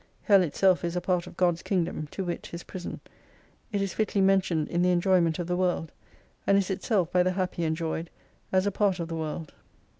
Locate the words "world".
5.55-5.91, 9.15-9.53